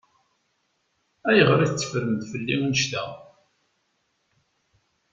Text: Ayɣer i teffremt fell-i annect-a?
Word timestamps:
Ayɣer 1.29 1.59
i 1.65 1.67
teffremt 1.69 2.21
fell-i 2.31 2.53
annect-a? 2.65 3.05